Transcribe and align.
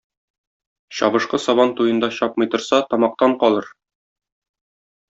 Чабышкы 0.95 1.37
сабан 1.45 1.69
туенда 1.75 2.07
чапмый 2.17 2.47
торса, 2.51 2.77
тамактан 2.89 3.31
калыр. 3.41 3.65